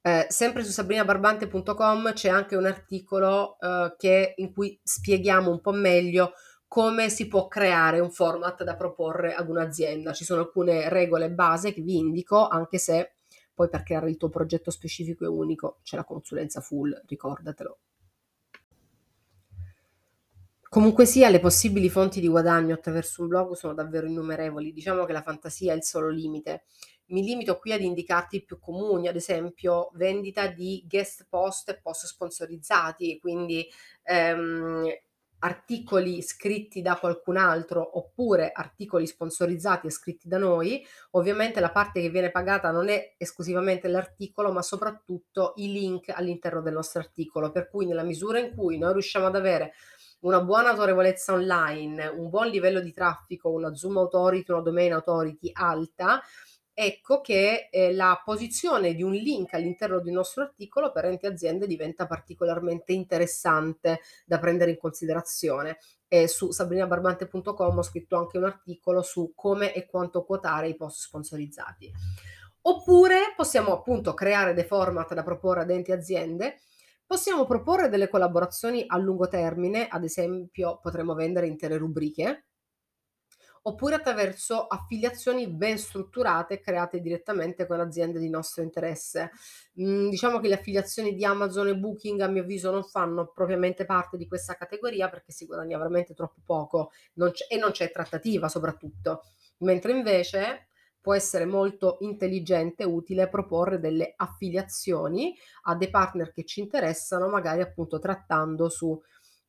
Eh, 0.03 0.27
sempre 0.29 0.65
su 0.65 0.71
sabrinabarbante.com 0.71 2.13
c'è 2.13 2.29
anche 2.29 2.57
un 2.57 2.67
articolo 2.67 3.59
eh, 3.59 3.95
che, 3.97 4.35
in 4.37 4.53
cui 4.53 4.79
spieghiamo 4.83 5.51
un 5.51 5.63
po' 5.63 5.73
meglio 5.73 6.35
come 6.69 7.09
si 7.09 7.29
può 7.29 7.49
creare 7.49 8.01
un 8.01 8.11
format 8.11 8.63
da 8.65 8.77
proporre 8.77 9.35
ad 9.35 9.49
un'azienda. 9.49 10.13
Ci 10.13 10.25
sono 10.25 10.41
alcune 10.41 10.89
regole 10.89 11.31
base 11.31 11.73
che 11.73 11.81
vi 11.81 11.97
indico, 11.97 12.47
anche 12.47 12.79
se 12.79 13.13
poi 13.55 13.69
per 13.69 13.83
creare 13.83 14.11
il 14.11 14.17
tuo 14.17 14.29
progetto 14.29 14.71
specifico 14.71 15.25
e 15.25 15.29
unico 15.29 15.79
c'è 15.83 15.97
la 15.97 16.05
consulenza 16.05 16.61
full, 16.61 17.01
ricordatelo. 17.07 17.79
Comunque 20.69 21.07
sia, 21.07 21.31
le 21.31 21.41
possibili 21.41 21.89
fonti 21.89 22.21
di 22.21 22.29
guadagno 22.29 22.75
attraverso 22.75 23.23
un 23.23 23.29
blog 23.29 23.55
sono 23.55 23.73
davvero 23.73 24.07
innumerevoli. 24.07 24.73
Diciamo 24.73 25.07
che 25.07 25.13
la 25.13 25.23
fantasia 25.23 25.73
è 25.73 25.77
il 25.77 25.85
solo 25.85 26.11
limite. 26.11 26.65
Mi 27.07 27.23
limito 27.23 27.57
qui 27.57 27.73
ad 27.73 27.81
indicarti 27.81 28.37
i 28.37 28.45
più 28.45 28.59
comuni, 28.59 29.09
ad 29.09 29.17
esempio 29.17 29.91
vendita 29.95 30.49
di 30.49 30.85
guest 30.87 31.27
post 31.31 31.71
e 31.71 31.81
post 31.81 32.05
sponsorizzati, 32.05 33.19
quindi 33.21 33.67
ehm, 34.03 34.87
articoli 35.41 36.23
scritti 36.23 36.83
da 36.83 36.97
qualcun 36.97 37.37
altro 37.37 37.99
oppure 37.99 38.53
articoli 38.53 39.07
sponsorizzati 39.07 39.87
e 39.87 39.91
scritti 39.91 40.29
da 40.29 40.39
noi. 40.39 40.85
Ovviamente 41.13 41.61
la 41.61 41.71
parte 41.71 42.01
che 42.01 42.11
viene 42.11 42.31
pagata 42.31 42.71
non 42.71 42.89
è 42.89 43.15
esclusivamente 43.19 43.89
l'articolo, 43.89 44.53
ma 44.53 44.63
soprattutto 44.63 45.53
i 45.57 45.71
link 45.71 46.09
all'interno 46.09 46.63
del 46.63 46.73
nostro 46.73 47.01
articolo, 47.01 47.51
per 47.51 47.69
cui 47.69 47.87
nella 47.87 48.03
misura 48.03 48.39
in 48.39 48.55
cui 48.55 48.79
noi 48.79 48.93
riusciamo 48.93 49.27
ad 49.27 49.37
avere 49.37 49.73
una 50.21 50.41
buona 50.41 50.71
autorevolezza 50.71 51.35
online, 51.35 52.07
un 52.07 52.31
buon 52.31 52.49
livello 52.49 52.81
di 52.81 52.93
traffico, 52.93 53.51
una 53.51 53.75
Zoom 53.75 53.99
Authority, 53.99 54.51
una 54.51 54.63
Domain 54.63 54.93
Authority 54.95 55.51
alta, 55.53 56.21
ecco 56.79 57.23
che 57.23 57.71
eh, 57.71 57.95
la 57.95 58.21
posizione 58.23 58.93
di 58.93 59.03
un 59.03 59.13
link 59.13 59.55
all'interno 59.55 59.99
di 59.99 60.11
un 60.11 60.17
nostro 60.17 60.43
articolo 60.43 60.93
per 60.93 61.07
enti 61.07 61.25
aziende 61.25 61.67
diventa 61.67 62.07
particolarmente 62.07 62.93
interessante 62.93 64.01
da 64.27 64.39
prendere 64.39 64.73
in 64.73 64.77
considerazione. 64.77 65.79
E 66.07 66.29
su 66.29 66.51
sabrinabarbante.com 66.51 67.79
ho 67.79 67.83
scritto 67.83 68.19
anche 68.19 68.37
un 68.37 68.45
articolo 68.45 69.01
su 69.01 69.33
come 69.35 69.73
e 69.73 69.87
quanto 69.87 70.23
quotare 70.25 70.69
i 70.69 70.77
post 70.77 71.07
sponsorizzati. 71.07 71.91
Oppure 72.61 73.33
possiamo 73.35 73.73
appunto 73.73 74.13
creare 74.13 74.53
dei 74.53 74.65
format 74.65 75.15
da 75.15 75.23
proporre 75.23 75.63
ad 75.63 75.71
enti 75.71 75.93
aziende 75.93 76.59
Possiamo 77.07 77.45
proporre 77.47 77.89
delle 77.89 78.09
collaborazioni 78.09 78.83
a 78.85 78.97
lungo 78.97 79.29
termine, 79.29 79.87
ad 79.87 80.03
esempio 80.03 80.81
potremmo 80.83 81.15
vendere 81.15 81.47
intere 81.47 81.77
rubriche, 81.77 82.46
oppure 83.67 83.97
attraverso 83.97 84.67
affiliazioni 84.67 85.49
ben 85.49 85.77
strutturate 85.77 86.61
create 86.61 87.01
direttamente 87.01 87.67
con 87.67 87.81
aziende 87.81 88.19
di 88.21 88.29
nostro 88.29 88.63
interesse. 88.63 89.31
Mm, 89.81 90.09
diciamo 90.09 90.39
che 90.39 90.49
le 90.49 90.55
affiliazioni 90.55 91.15
di 91.15 91.25
Amazon 91.25 91.69
e 91.69 91.77
Booking 91.77 92.21
a 92.21 92.29
mio 92.29 92.43
avviso 92.43 92.71
non 92.71 92.85
fanno 92.85 93.31
propriamente 93.35 93.85
parte 93.85 94.17
di 94.17 94.27
questa 94.27 94.55
categoria 94.55 95.09
perché 95.09 95.33
si 95.33 95.47
guadagna 95.47 95.79
veramente 95.79 96.15
troppo 96.15 96.41
poco 96.45 96.91
non 97.15 97.33
e 97.49 97.57
non 97.57 97.73
c'è 97.73 97.91
trattativa 97.91 98.49
soprattutto, 98.49 99.25
mentre 99.59 99.93
invece 99.93 100.69
può 101.01 101.15
essere 101.15 101.45
molto 101.45 101.99
intelligente 102.01 102.83
e 102.83 102.87
utile 102.87 103.29
proporre 103.29 103.79
delle 103.79 104.15
affiliazioni 104.17 105.37
a 105.63 105.77
dei 105.77 105.91
partner 105.91 106.33
che 106.33 106.45
ci 106.45 106.61
interessano, 106.61 107.29
magari 107.29 107.63
appunto 107.63 107.99
trattando 107.99 108.69
su 108.69 109.01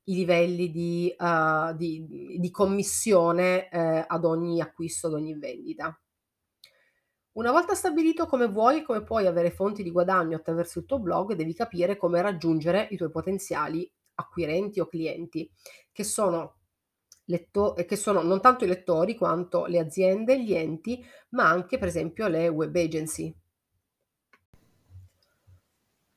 i 0.10 0.16
livelli 0.16 0.72
di, 0.72 1.14
uh, 1.18 1.76
di, 1.76 2.38
di 2.40 2.52
commissione 2.52 3.70
eh, 3.70 4.06
ad 4.08 4.24
ogni 4.26 4.62
acquisto, 4.62 5.08
ad 5.08 5.14
ogni 5.14 5.38
vendita. 5.38 6.00
Una 7.34 7.52
volta 7.52 7.76
stabilito 7.76 8.26
come 8.26 8.48
vuoi 8.48 8.80
e 8.80 8.84
come 8.84 9.04
puoi 9.04 9.28
avere 9.28 9.52
fonti 9.52 9.84
di 9.84 9.92
guadagno 9.92 10.38
attraverso 10.38 10.80
il 10.80 10.86
tuo 10.86 11.00
blog, 11.00 11.34
devi 11.34 11.54
capire 11.54 11.96
come 11.98 12.22
raggiungere 12.22 12.88
i 12.90 12.98
tuoi 12.98 13.12
potenziali 13.12 13.90
acquirenti 14.16 14.80
o 14.80 14.88
clienti, 14.88 15.50
che 15.92 16.04
sono 16.04 16.58
letto- 17.26 17.74
che 17.74 17.96
sono 17.96 18.22
non 18.22 18.42
tanto 18.42 18.64
i 18.64 18.68
lettori 18.68 19.16
quanto 19.16 19.66
le 19.66 19.80
aziende, 19.80 20.42
gli 20.42 20.54
enti, 20.54 21.04
ma 21.30 21.50
anche 21.50 21.78
per 21.78 21.90
esempio 21.90 22.28
le 22.28 22.48
web 22.48 22.76
agency. 22.76 23.36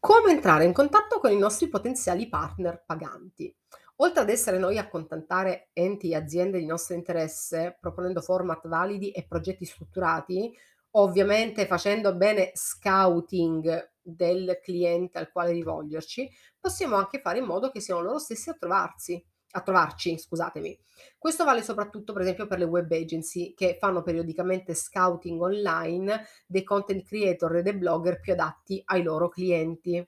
Come 0.01 0.31
entrare 0.33 0.65
in 0.65 0.73
contatto 0.73 1.21
con 1.21 1.31
i 1.31 1.37
nostri 1.37 1.69
potenziali 1.69 2.27
partner 2.27 2.85
paganti? 2.87 3.55
Oltre 3.97 4.23
ad 4.23 4.31
essere 4.31 4.57
noi 4.57 4.79
a 4.79 4.89
contattare 4.89 5.69
enti 5.75 6.11
e 6.11 6.17
aziende 6.17 6.59
di 6.59 6.65
nostro 6.65 6.95
interesse, 6.95 7.77
proponendo 7.79 8.23
format 8.23 8.67
validi 8.67 9.11
e 9.11 9.27
progetti 9.27 9.67
strutturati, 9.67 10.57
ovviamente 10.93 11.67
facendo 11.67 12.17
bene 12.17 12.51
scouting 12.55 13.93
del 14.01 14.59
cliente 14.63 15.19
al 15.19 15.31
quale 15.31 15.53
rivolgerci, 15.53 16.31
possiamo 16.59 16.97
anche 16.97 17.21
fare 17.21 17.39
in 17.39 17.45
modo 17.45 17.71
che 17.71 17.81
siano 17.81 18.01
loro 18.01 18.19
stessi 18.19 18.49
a 18.49 18.55
trovarsi 18.55 19.23
a 19.53 19.61
trovarci, 19.61 20.19
scusatemi. 20.19 20.79
Questo 21.19 21.45
vale 21.45 21.63
soprattutto 21.63 22.13
per 22.13 22.23
esempio 22.23 22.47
per 22.47 22.59
le 22.59 22.65
web 22.65 22.91
agency 22.91 23.55
che 23.55 23.77
fanno 23.79 24.03
periodicamente 24.03 24.75
scouting 24.75 25.41
online 25.41 26.27
dei 26.47 26.63
content 26.63 27.05
creator 27.05 27.57
e 27.57 27.63
dei 27.63 27.77
blogger 27.77 28.21
più 28.21 28.33
adatti 28.33 28.83
ai 28.87 29.03
loro 29.03 29.29
clienti. 29.29 30.07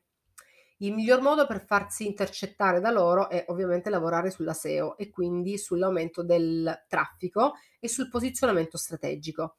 Il 0.78 0.94
miglior 0.94 1.20
modo 1.20 1.46
per 1.46 1.64
farsi 1.64 2.06
intercettare 2.06 2.80
da 2.80 2.90
loro 2.90 3.28
è 3.28 3.44
ovviamente 3.48 3.88
lavorare 3.88 4.30
sulla 4.30 4.52
SEO 4.52 4.96
e 4.96 5.10
quindi 5.10 5.56
sull'aumento 5.56 6.24
del 6.24 6.84
traffico 6.88 7.52
e 7.78 7.88
sul 7.88 8.08
posizionamento 8.08 8.76
strategico. 8.76 9.58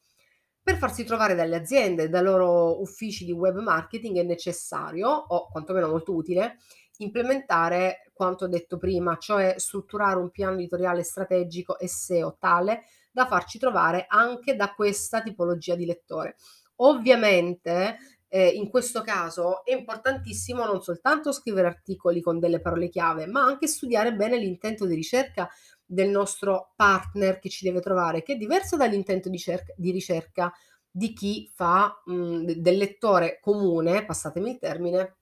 Per 0.62 0.78
farsi 0.78 1.04
trovare 1.04 1.36
dalle 1.36 1.58
aziende, 1.58 2.10
dai 2.10 2.24
loro 2.24 2.82
uffici 2.82 3.26
di 3.26 3.32
web 3.32 3.60
marketing 3.60 4.18
è 4.18 4.24
necessario, 4.24 5.10
o 5.10 5.50
quantomeno 5.50 5.90
molto 5.90 6.14
utile, 6.14 6.58
implementare 6.98 8.12
quanto 8.14 8.48
detto 8.48 8.78
prima, 8.78 9.18
cioè 9.18 9.56
strutturare 9.58 10.18
un 10.18 10.30
piano 10.30 10.56
editoriale 10.56 11.04
strategico 11.04 11.78
e 11.80 11.88
SEO 11.88 12.38
tale 12.40 12.84
da 13.12 13.28
farci 13.28 13.60
trovare 13.60 14.06
anche 14.08 14.56
da 14.56 14.74
questa 14.74 15.22
tipologia 15.22 15.76
di 15.76 15.86
lettore. 15.86 16.36
Ovviamente 16.78 17.98
eh, 18.28 18.48
in 18.48 18.70
questo 18.70 19.02
caso 19.02 19.64
è 19.64 19.74
importantissimo 19.74 20.66
non 20.66 20.82
soltanto 20.82 21.32
scrivere 21.32 21.68
articoli 21.68 22.22
con 22.22 22.40
delle 22.40 22.60
parole 22.60 22.90
chiave, 22.90 23.28
ma 23.28 23.44
anche 23.44 23.68
studiare 23.68 24.16
bene 24.16 24.38
l'intento 24.38 24.88
di 24.88 24.96
ricerca 24.96 25.48
del 25.86 26.10
nostro 26.10 26.74
partner 26.76 27.38
che 27.38 27.50
ci 27.50 27.64
deve 27.64 27.80
trovare, 27.80 28.24
che 28.24 28.34
è 28.34 28.38
diverso 28.38 28.76
dall'intento 28.76 29.30
di, 29.30 29.38
cerca, 29.38 29.74
di 29.78 29.92
ricerca 29.92 30.52
di 30.90 31.14
chi 31.14 31.52
fa 31.54 32.02
mh, 32.06 32.54
del 32.54 32.78
lettore 32.78 33.40
comune, 33.40 34.06
passatemi 34.06 34.52
il 34.52 34.60
termine, 34.60 35.18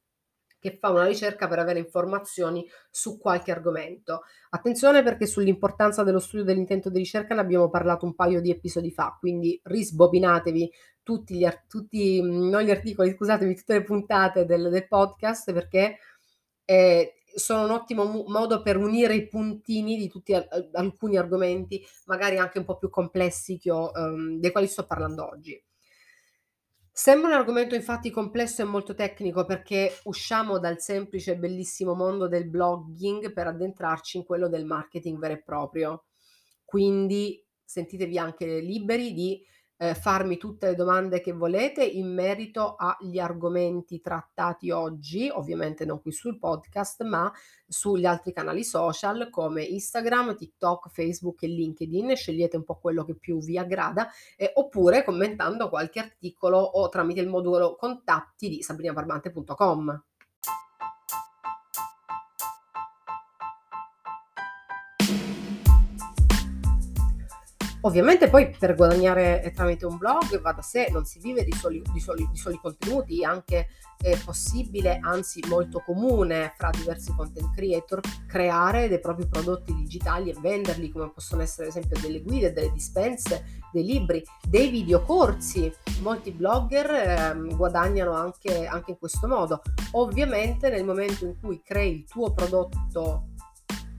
che 0.61 0.77
fa 0.79 0.91
una 0.91 1.07
ricerca 1.07 1.47
per 1.47 1.57
avere 1.57 1.79
informazioni 1.79 2.69
su 2.91 3.17
qualche 3.17 3.51
argomento. 3.51 4.21
Attenzione 4.51 5.01
perché 5.01 5.25
sull'importanza 5.25 6.03
dello 6.03 6.19
studio 6.19 6.45
dell'intento 6.45 6.91
di 6.91 6.99
ricerca 6.99 7.33
ne 7.33 7.41
abbiamo 7.41 7.69
parlato 7.69 8.05
un 8.05 8.13
paio 8.13 8.39
di 8.41 8.51
episodi 8.51 8.91
fa, 8.91 9.17
quindi 9.19 9.59
risbobinatevi 9.63 10.71
tutti 11.01 11.35
gli, 11.35 11.47
tutti, 11.67 12.21
non 12.21 12.61
gli 12.61 12.69
articoli, 12.69 13.15
scusatemi, 13.15 13.55
tutte 13.55 13.73
le 13.73 13.83
puntate 13.83 14.45
del, 14.45 14.69
del 14.69 14.87
podcast 14.87 15.51
perché 15.51 15.97
eh, 16.63 17.15
sono 17.33 17.63
un 17.63 17.71
ottimo 17.71 18.03
mo- 18.03 18.25
modo 18.27 18.61
per 18.61 18.77
unire 18.77 19.15
i 19.15 19.27
puntini 19.27 19.97
di 19.97 20.07
tutti 20.07 20.35
al- 20.35 20.69
alcuni 20.73 21.17
argomenti, 21.17 21.83
magari 22.05 22.37
anche 22.37 22.59
un 22.59 22.65
po' 22.65 22.77
più 22.77 22.89
complessi 22.91 23.59
ho, 23.67 23.91
um, 23.95 24.39
dei 24.39 24.51
quali 24.51 24.67
sto 24.67 24.85
parlando 24.85 25.27
oggi. 25.27 25.59
Sembra 26.93 27.27
un 27.29 27.33
argomento 27.33 27.73
infatti 27.73 28.11
complesso 28.11 28.61
e 28.61 28.65
molto 28.65 28.93
tecnico 28.93 29.45
perché 29.45 29.99
usciamo 30.03 30.59
dal 30.59 30.79
semplice 30.81 31.31
e 31.31 31.37
bellissimo 31.37 31.93
mondo 31.95 32.27
del 32.27 32.49
blogging 32.49 33.31
per 33.31 33.47
addentrarci 33.47 34.17
in 34.17 34.25
quello 34.25 34.49
del 34.49 34.65
marketing 34.65 35.17
vero 35.17 35.33
e 35.33 35.41
proprio. 35.41 36.05
Quindi 36.65 37.43
sentitevi 37.63 38.17
anche 38.17 38.59
liberi 38.59 39.13
di 39.13 39.41
ehm, 39.81 39.95
farmi 39.95 40.37
tutte 40.37 40.67
le 40.67 40.75
domande 40.75 41.21
che 41.21 41.31
volete 41.31 41.83
in 41.83 42.13
merito 42.13 42.75
agli 42.75 43.17
argomenti 43.17 43.99
trattati 43.99 44.69
oggi, 44.69 45.29
ovviamente 45.29 45.85
non 45.85 46.01
qui 46.01 46.11
sul 46.11 46.37
podcast, 46.37 47.03
ma 47.03 47.31
sugli 47.67 48.05
altri 48.05 48.31
canali 48.31 48.63
social 48.63 49.29
come 49.31 49.63
Instagram, 49.63 50.35
TikTok, 50.35 50.89
Facebook 50.89 51.41
e 51.43 51.47
LinkedIn. 51.47 52.15
Scegliete 52.15 52.57
un 52.57 52.63
po' 52.63 52.79
quello 52.79 53.03
che 53.03 53.15
più 53.15 53.39
vi 53.39 53.57
aggrada, 53.57 54.07
eh, 54.37 54.51
oppure 54.55 55.03
commentando 55.03 55.69
qualche 55.69 55.99
articolo 55.99 56.57
o 56.59 56.87
tramite 56.89 57.21
il 57.21 57.27
modulo 57.27 57.75
contatti 57.75 58.49
di 58.49 58.61
sabrinabarbante.com. 58.61 60.10
Ovviamente 67.83 68.29
poi 68.29 68.55
per 68.57 68.75
guadagnare, 68.75 69.41
ehm, 69.41 69.53
tramite 69.53 69.87
un 69.87 69.97
blog 69.97 70.39
va 70.39 70.51
da 70.51 70.61
sé, 70.61 70.89
non 70.91 71.03
si 71.05 71.19
vive 71.19 71.43
di 71.43 71.51
soli 71.51 71.81
di 71.91 71.99
soli 71.99 72.27
di 72.31 72.37
soli 72.37 72.59
contenuti, 72.61 73.21
è 73.21 73.25
anche, 73.25 73.69
ehm, 74.03 74.19
possibile, 74.23 74.99
anzi 75.01 75.43
molto 75.47 75.81
comune 75.83 76.53
fra 76.55 76.69
diversi 76.69 77.11
content 77.15 77.51
creator, 77.55 77.99
creare 78.27 78.87
dei 78.87 78.99
propri 78.99 79.27
prodotti 79.27 79.73
digitali 79.73 80.29
e 80.29 80.35
venderli, 80.39 80.91
come 80.91 81.09
possono 81.09 81.41
essere 81.41 81.69
ad 81.69 81.75
esempio 81.75 81.99
delle 81.99 82.21
guide, 82.21 82.53
delle 82.53 82.71
dispense, 82.71 83.61
dei 83.71 83.83
libri, 83.83 84.23
dei 84.47 84.69
videocorsi. 84.69 85.73
Molti 86.01 86.31
blogger, 86.31 86.91
ehm, 86.91 87.55
guadagnano 87.55 88.11
anche 88.13 88.67
anche 88.67 88.91
in 88.91 88.97
questo 88.99 89.27
modo. 89.27 89.61
Ovviamente 89.93 90.69
nel 90.69 90.85
momento 90.85 91.25
in 91.25 91.39
cui 91.39 91.61
crei 91.63 91.95
il 91.95 92.05
tuo 92.05 92.31
prodotto 92.31 93.29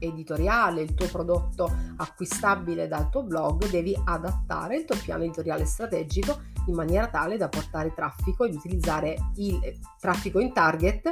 editoriale, 0.02 0.82
il 0.82 0.94
tuo 0.94 1.06
prodotto 1.06 1.71
acquistabile 1.97 2.88
dal 2.88 3.09
tuo 3.09 3.23
blog, 3.23 3.68
devi 3.71 3.97
adattare 4.04 4.76
il 4.76 4.85
tuo 4.85 4.97
piano 4.97 5.23
editoriale 5.23 5.64
strategico 5.64 6.40
in 6.66 6.75
maniera 6.75 7.09
tale 7.09 7.37
da 7.37 7.49
portare 7.49 7.92
traffico 7.94 8.44
ed 8.44 8.54
utilizzare 8.54 9.16
il 9.37 9.61
traffico 9.99 10.38
in 10.38 10.52
target 10.52 11.11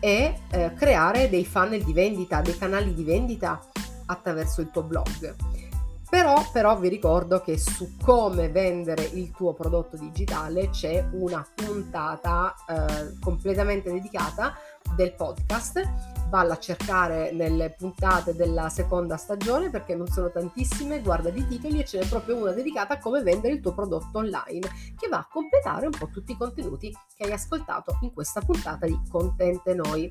e 0.00 0.40
eh, 0.50 0.72
creare 0.74 1.28
dei 1.28 1.44
funnel 1.44 1.82
di 1.82 1.92
vendita, 1.92 2.40
dei 2.40 2.56
canali 2.56 2.94
di 2.94 3.04
vendita 3.04 3.60
attraverso 4.06 4.60
il 4.60 4.70
tuo 4.70 4.82
blog. 4.82 5.34
Però, 6.12 6.44
però 6.52 6.78
vi 6.78 6.88
ricordo 6.88 7.40
che 7.40 7.56
su 7.56 7.96
come 7.96 8.50
vendere 8.50 9.02
il 9.02 9.30
tuo 9.30 9.54
prodotto 9.54 9.96
digitale 9.96 10.68
c'è 10.68 11.08
una 11.12 11.42
puntata 11.54 12.54
eh, 12.68 13.18
completamente 13.18 13.90
dedicata 13.90 14.54
del 14.94 15.14
podcast 15.14 16.20
valla 16.32 16.54
a 16.54 16.58
cercare 16.58 17.30
nelle 17.32 17.74
puntate 17.76 18.34
della 18.34 18.70
seconda 18.70 19.18
stagione 19.18 19.68
perché 19.68 19.94
non 19.94 20.06
sono 20.06 20.30
tantissime, 20.30 21.02
guarda 21.02 21.28
di 21.28 21.46
titoli 21.46 21.80
e 21.80 21.84
ce 21.84 21.98
n'è 21.98 22.06
proprio 22.06 22.36
una 22.36 22.52
dedicata 22.52 22.94
a 22.94 22.98
come 22.98 23.20
vendere 23.20 23.52
il 23.52 23.60
tuo 23.60 23.74
prodotto 23.74 24.16
online 24.16 24.66
che 24.98 25.08
va 25.08 25.18
a 25.18 25.28
completare 25.30 25.84
un 25.84 25.92
po' 25.92 26.08
tutti 26.08 26.32
i 26.32 26.36
contenuti 26.38 26.90
che 27.14 27.24
hai 27.24 27.32
ascoltato 27.32 27.98
in 28.00 28.14
questa 28.14 28.40
puntata 28.40 28.86
di 28.86 28.98
Contente 29.10 29.74
Noi. 29.74 30.10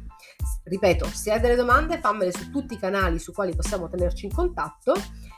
Ripeto, 0.63 1.05
se 1.07 1.31
hai 1.31 1.39
delle 1.39 1.55
domande 1.55 1.97
fammele 1.97 2.31
su 2.31 2.51
tutti 2.51 2.75
i 2.75 2.79
canali 2.79 3.17
su 3.17 3.33
quali 3.33 3.55
possiamo 3.55 3.89
tenerci 3.89 4.25
in 4.25 4.31
contatto 4.31 4.93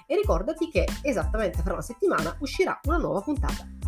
e 0.05 0.15
ricordati 0.15 0.69
che 0.69 0.85
esattamente 1.01 1.62
fra 1.62 1.73
una 1.73 1.81
settimana 1.81 2.35
uscirà 2.39 2.77
una 2.83 2.97
nuova 2.97 3.21
puntata. 3.21 3.83